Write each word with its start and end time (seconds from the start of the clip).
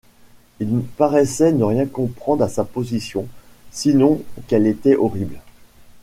Il 0.59 0.81
paraissait 0.97 1.51
ne 1.51 1.63
rien 1.63 1.85
comprendre 1.85 2.43
à 2.43 2.49
sa 2.49 2.63
position, 2.63 3.27
sinon 3.69 4.23
qu’elle 4.47 4.65
était 4.65 4.95
horrible. 4.95 5.39